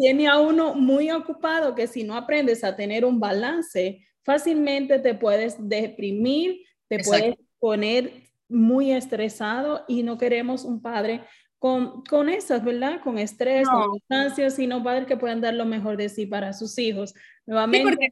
tiene 0.00 0.26
a 0.26 0.38
uno 0.38 0.74
muy 0.74 1.10
ocupado 1.10 1.74
que 1.74 1.86
si 1.86 2.02
no 2.02 2.16
aprendes 2.16 2.64
a 2.64 2.74
tener 2.74 3.04
un 3.04 3.20
balance, 3.20 4.04
fácilmente 4.24 4.98
te 4.98 5.14
puedes 5.14 5.56
deprimir, 5.68 6.64
te 6.88 7.04
puedes 7.04 7.36
poner 7.60 8.26
muy 8.48 8.90
estresado 8.92 9.84
y 9.86 10.02
no 10.02 10.18
queremos 10.18 10.64
un 10.64 10.82
padre 10.82 11.22
con, 11.58 12.02
con 12.02 12.28
esas, 12.28 12.64
¿verdad? 12.64 13.00
Con 13.02 13.18
estrés, 13.18 13.68
con 13.68 13.98
ansias, 14.08 14.54
sino 14.54 14.82
padres 14.82 15.06
que 15.06 15.16
puedan 15.16 15.40
dar 15.40 15.54
lo 15.54 15.64
mejor 15.64 15.96
de 15.96 16.08
sí 16.08 16.26
para 16.26 16.52
sus 16.52 16.78
hijos. 16.78 17.14
Nuevamente. 17.46 18.10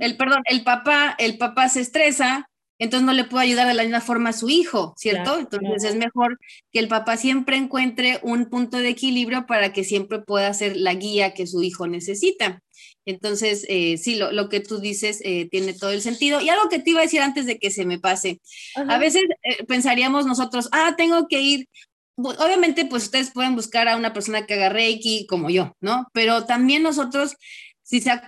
el, 0.00 0.16
perdón, 0.16 0.42
el 0.46 0.64
papá, 0.64 1.14
el 1.18 1.38
papá 1.38 1.68
se 1.68 1.80
estresa, 1.80 2.48
entonces 2.82 3.06
no 3.06 3.12
le 3.12 3.22
puedo 3.22 3.40
ayudar 3.40 3.68
de 3.68 3.74
la 3.74 3.84
misma 3.84 4.00
forma 4.00 4.30
a 4.30 4.32
su 4.32 4.48
hijo, 4.48 4.92
¿cierto? 4.96 5.38
entonces 5.38 5.84
es 5.84 5.94
mejor 5.94 6.40
que 6.72 6.80
el 6.80 6.88
papá 6.88 7.16
siempre 7.16 7.56
encuentre 7.56 8.18
un 8.24 8.46
punto 8.46 8.78
de 8.78 8.88
equilibrio 8.88 9.46
para 9.46 9.72
que 9.72 9.84
siempre 9.84 10.18
pueda 10.18 10.52
ser 10.52 10.76
la 10.76 10.92
guía 10.94 11.32
que 11.32 11.46
su 11.46 11.62
hijo 11.62 11.86
necesita. 11.86 12.60
Entonces, 13.04 13.64
eh, 13.68 13.98
sí, 13.98 14.16
lo, 14.16 14.48
que 14.48 14.58
tú 14.58 14.80
dices 14.80 15.20
eh, 15.24 15.48
tiene 15.48 15.74
todo 15.74 15.90
el 15.92 16.02
sentido. 16.02 16.40
Y 16.40 16.48
algo 16.48 16.68
que 16.68 16.80
te 16.80 16.90
iba 16.90 17.00
a 17.00 17.04
decir 17.04 17.20
antes 17.20 17.46
de 17.46 17.58
que 17.58 17.70
se 17.70 17.84
me 17.84 18.00
pase, 18.00 18.40
a 18.74 18.98
veces 18.98 19.22
eh, 19.44 19.64
pensaríamos 19.64 20.26
nosotros, 20.26 20.68
ah, 20.72 20.94
tengo 20.96 21.28
que 21.28 21.40
ir, 21.40 21.68
obviamente 22.16 22.84
pues 22.84 23.04
ustedes 23.04 23.30
pueden 23.30 23.54
buscar 23.54 23.86
a 23.86 23.96
una 23.96 24.12
persona 24.12 24.44
que 24.44 24.54
haga 24.54 24.70
Reiki 24.70 25.26
como 25.28 25.50
yo, 25.50 25.76
¿no? 25.80 26.08
Pero 26.12 26.46
también 26.46 26.82
nosotros 26.82 27.36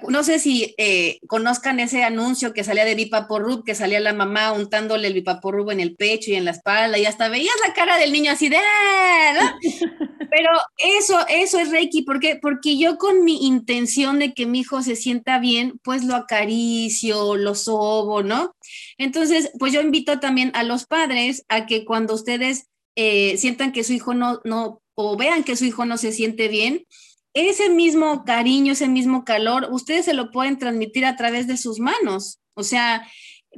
no 0.08 0.24
sé 0.24 0.38
si 0.38 0.74
eh, 0.78 1.18
conozcan 1.26 1.80
ese 1.80 2.04
anuncio 2.04 2.52
que 2.52 2.64
salía 2.64 2.84
de 2.84 2.94
Vipaporrub, 2.94 3.64
que 3.64 3.74
salía 3.74 4.00
la 4.00 4.12
mamá 4.12 4.52
untándole 4.52 5.08
el 5.08 5.14
Vipaporrub 5.14 5.70
en 5.70 5.80
el 5.80 5.96
pecho 5.96 6.30
y 6.30 6.34
en 6.34 6.44
la 6.44 6.50
espalda, 6.50 6.98
y 6.98 7.06
hasta 7.06 7.28
veías 7.28 7.54
la 7.66 7.72
cara 7.72 7.96
del 7.96 8.12
niño 8.12 8.32
así 8.32 8.48
de... 8.48 8.58
Ah", 8.58 9.56
Pero 10.30 10.50
eso, 10.78 11.18
eso 11.28 11.60
es 11.60 11.70
Reiki, 11.70 12.02
¿por 12.02 12.18
Porque 12.42 12.76
yo 12.76 12.98
con 12.98 13.24
mi 13.24 13.46
intención 13.46 14.18
de 14.18 14.34
que 14.34 14.46
mi 14.46 14.60
hijo 14.60 14.82
se 14.82 14.96
sienta 14.96 15.38
bien, 15.38 15.78
pues 15.84 16.04
lo 16.04 16.16
acaricio, 16.16 17.36
lo 17.36 17.54
sobo, 17.54 18.24
¿no? 18.24 18.56
Entonces, 18.98 19.52
pues 19.60 19.72
yo 19.72 19.80
invito 19.80 20.18
también 20.18 20.50
a 20.54 20.64
los 20.64 20.86
padres 20.86 21.44
a 21.48 21.66
que 21.66 21.84
cuando 21.84 22.14
ustedes 22.14 22.66
eh, 22.96 23.36
sientan 23.38 23.72
que 23.72 23.84
su 23.84 23.92
hijo 23.92 24.12
no, 24.12 24.40
no, 24.44 24.82
o 24.94 25.16
vean 25.16 25.44
que 25.44 25.56
su 25.56 25.64
hijo 25.64 25.84
no 25.84 25.98
se 25.98 26.10
siente 26.10 26.48
bien, 26.48 26.84
ese 27.34 27.68
mismo 27.68 28.24
cariño, 28.24 28.72
ese 28.72 28.88
mismo 28.88 29.24
calor, 29.24 29.68
ustedes 29.70 30.04
se 30.04 30.14
lo 30.14 30.30
pueden 30.30 30.58
transmitir 30.58 31.04
a 31.04 31.16
través 31.16 31.46
de 31.46 31.56
sus 31.56 31.80
manos. 31.80 32.40
O 32.54 32.62
sea, 32.62 33.06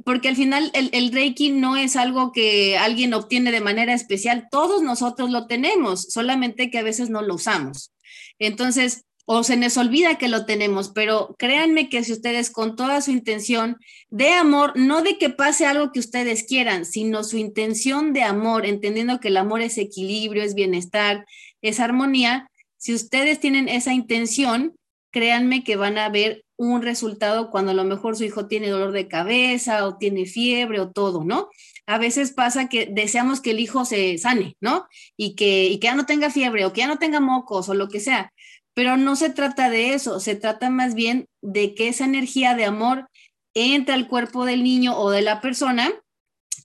porque 0.03 0.29
al 0.29 0.35
final 0.35 0.71
el, 0.73 1.11
Reiki 1.11 1.51
no 1.51 1.77
es 1.77 1.95
algo 1.95 2.31
que 2.31 2.77
alguien 2.77 3.13
obtiene 3.13 3.51
de 3.51 3.61
manera 3.61 3.93
especial, 3.93 4.47
todos 4.51 4.81
nosotros 4.81 5.29
lo 5.29 5.47
tenemos, 5.47 6.03
solamente 6.09 6.69
que 6.69 6.79
a 6.79 6.83
veces 6.83 7.09
no 7.09 7.21
lo 7.21 7.35
usamos. 7.35 7.93
Entonces, 8.39 9.05
o 9.25 9.43
se 9.43 9.57
nos 9.57 9.75
olvida 9.77 10.17
que 10.17 10.29
lo 10.29 10.45
tenemos, 10.45 10.89
pero 10.89 11.35
créanme 11.37 11.89
que 11.89 12.03
si 12.03 12.13
ustedes 12.13 12.49
con 12.49 12.75
toda 12.75 13.01
su 13.01 13.11
intención 13.11 13.77
de 14.09 14.29
amor, 14.29 14.73
no 14.75 15.01
de 15.01 15.17
que 15.17 15.29
pase 15.29 15.65
algo 15.65 15.91
que 15.91 15.99
ustedes 15.99 16.43
quieran, 16.43 16.85
sino 16.85 17.23
su 17.23 17.37
intención 17.37 18.13
de 18.13 18.23
amor, 18.23 18.65
entendiendo 18.65 19.19
que 19.19 19.27
el 19.27 19.37
amor 19.37 19.61
es 19.61 19.77
equilibrio, 19.77 20.43
es 20.43 20.55
bienestar, 20.55 21.25
es 21.61 21.79
armonía, 21.81 22.49
si 22.77 22.93
ustedes 22.93 23.39
tienen 23.39 23.69
esa 23.69 23.93
intención, 23.93 24.75
créanme 25.11 25.63
que 25.63 25.75
van 25.75 25.97
a 25.97 26.09
ver 26.09 26.43
un 26.57 26.81
resultado 26.81 27.51
cuando 27.51 27.71
a 27.71 27.75
lo 27.75 27.83
mejor 27.83 28.17
su 28.17 28.23
hijo 28.23 28.47
tiene 28.47 28.69
dolor 28.69 28.91
de 28.91 29.07
cabeza 29.07 29.85
o 29.85 29.97
tiene 29.97 30.25
fiebre 30.25 30.79
o 30.79 30.91
todo, 30.91 31.23
¿no? 31.23 31.49
A 31.85 31.97
veces 31.97 32.33
pasa 32.33 32.67
que 32.67 32.87
deseamos 32.91 33.41
que 33.41 33.51
el 33.51 33.59
hijo 33.59 33.85
se 33.85 34.17
sane, 34.17 34.57
¿no? 34.59 34.87
Y 35.15 35.35
que, 35.35 35.65
y 35.65 35.79
que 35.79 35.87
ya 35.87 35.95
no 35.95 36.05
tenga 36.05 36.29
fiebre 36.29 36.65
o 36.65 36.73
que 36.73 36.81
ya 36.81 36.87
no 36.87 36.97
tenga 36.97 37.19
mocos 37.19 37.69
o 37.69 37.75
lo 37.75 37.87
que 37.89 37.99
sea. 37.99 38.33
Pero 38.73 38.97
no 38.97 39.15
se 39.15 39.29
trata 39.29 39.69
de 39.69 39.93
eso, 39.93 40.19
se 40.19 40.35
trata 40.35 40.69
más 40.69 40.93
bien 40.95 41.27
de 41.41 41.73
que 41.75 41.87
esa 41.87 42.05
energía 42.05 42.55
de 42.55 42.65
amor 42.65 43.07
entre 43.53 43.95
al 43.95 44.07
cuerpo 44.07 44.45
del 44.45 44.63
niño 44.63 44.97
o 44.97 45.09
de 45.09 45.21
la 45.21 45.41
persona 45.41 45.91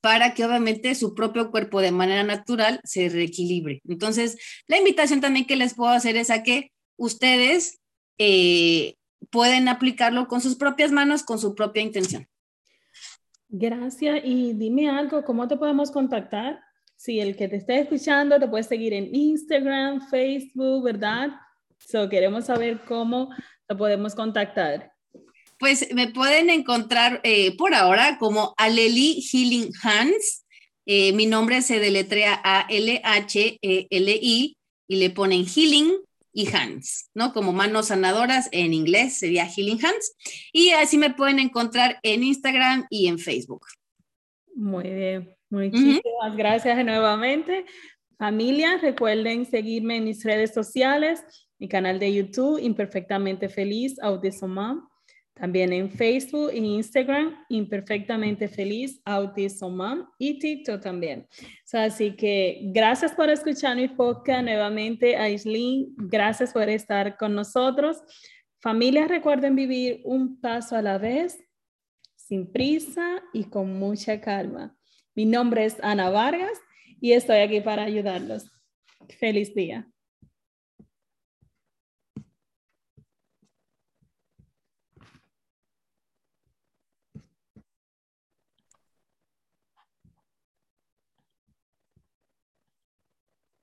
para 0.02 0.34
que 0.34 0.44
obviamente 0.44 0.94
su 0.96 1.14
propio 1.14 1.50
cuerpo 1.52 1.80
de 1.80 1.92
manera 1.92 2.24
natural 2.24 2.80
se 2.82 3.08
reequilibre. 3.08 3.80
Entonces, 3.88 4.36
la 4.66 4.76
invitación 4.76 5.20
también 5.20 5.46
que 5.46 5.56
les 5.56 5.74
puedo 5.74 5.92
hacer 5.92 6.16
es 6.16 6.28
a 6.28 6.42
que 6.42 6.72
ustedes 6.96 7.80
eh, 8.18 8.96
pueden 9.30 9.68
aplicarlo 9.68 10.26
con 10.26 10.40
sus 10.40 10.56
propias 10.56 10.90
manos, 10.90 11.22
con 11.22 11.38
su 11.38 11.54
propia 11.54 11.82
intención. 11.82 12.26
Gracias. 13.48 14.20
Y 14.24 14.54
dime 14.54 14.90
algo, 14.90 15.24
¿cómo 15.24 15.46
te 15.46 15.56
podemos 15.56 15.92
contactar? 15.92 16.60
Si 16.96 17.20
el 17.20 17.36
que 17.36 17.46
te 17.46 17.56
esté 17.56 17.78
escuchando 17.80 18.40
te 18.40 18.48
puede 18.48 18.64
seguir 18.64 18.92
en 18.94 19.14
Instagram, 19.14 20.08
Facebook, 20.08 20.82
¿verdad? 20.82 21.30
So, 21.78 22.08
queremos 22.08 22.46
saber 22.46 22.80
cómo 22.88 23.30
te 23.68 23.76
podemos 23.76 24.16
contactar. 24.16 24.92
Pues 25.62 25.94
me 25.94 26.08
pueden 26.08 26.50
encontrar 26.50 27.20
eh, 27.22 27.56
por 27.56 27.72
ahora 27.72 28.18
como 28.18 28.52
Aleli 28.56 29.22
Healing 29.22 29.70
Hands. 29.80 30.44
Eh, 30.86 31.12
mi 31.12 31.26
nombre 31.26 31.62
se 31.62 31.78
deletrea 31.78 32.40
A-L-H-E-L-I 32.42 32.96
y 34.88 34.96
le 34.96 35.10
ponen 35.10 35.46
Healing 35.46 35.92
y 36.32 36.52
Hands, 36.52 37.10
¿no? 37.14 37.32
Como 37.32 37.52
manos 37.52 37.86
sanadoras 37.86 38.48
en 38.50 38.74
inglés 38.74 39.20
sería 39.20 39.46
Healing 39.46 39.78
Hands. 39.86 40.16
Y 40.52 40.70
así 40.70 40.98
me 40.98 41.10
pueden 41.14 41.38
encontrar 41.38 42.00
en 42.02 42.24
Instagram 42.24 42.86
y 42.90 43.06
en 43.06 43.20
Facebook. 43.20 43.64
Muy 44.56 44.90
bien, 44.90 45.32
muchísimas 45.48 46.36
gracias 46.36 46.84
nuevamente. 46.84 47.66
Familia, 48.18 48.78
recuerden 48.78 49.46
seguirme 49.46 49.98
en 49.98 50.04
mis 50.06 50.24
redes 50.24 50.52
sociales, 50.52 51.22
mi 51.60 51.68
canal 51.68 52.00
de 52.00 52.12
YouTube, 52.12 52.58
Imperfectamente 52.60 53.48
Feliz, 53.48 53.96
Autism 54.02 54.54
Mom. 54.54 54.91
También 55.42 55.72
en 55.72 55.90
Facebook 55.90 56.50
e 56.52 56.58
Instagram, 56.58 57.34
Imperfectamente 57.48 58.46
Feliz, 58.46 59.02
Autism 59.04 59.74
Mom 59.74 60.06
y 60.16 60.38
TikTok 60.38 60.80
también. 60.80 61.26
así 61.72 62.14
que 62.14 62.60
gracias 62.66 63.10
por 63.10 63.28
escuchar 63.28 63.74
mi 63.74 63.88
podcast 63.88 64.44
nuevamente, 64.44 65.16
Aislinn. 65.16 65.96
Gracias 65.96 66.52
por 66.52 66.68
estar 66.68 67.16
con 67.16 67.34
nosotros. 67.34 67.96
Familias, 68.60 69.08
recuerden 69.08 69.56
vivir 69.56 70.00
un 70.04 70.40
paso 70.40 70.76
a 70.76 70.82
la 70.82 70.96
vez, 70.96 71.44
sin 72.14 72.52
prisa 72.52 73.20
y 73.32 73.42
con 73.42 73.80
mucha 73.80 74.20
calma. 74.20 74.76
Mi 75.16 75.24
nombre 75.24 75.64
es 75.64 75.76
Ana 75.82 76.08
Vargas 76.08 76.56
y 77.00 77.14
estoy 77.14 77.38
aquí 77.38 77.60
para 77.60 77.82
ayudarlos. 77.82 78.48
Feliz 79.18 79.52
día. 79.56 79.91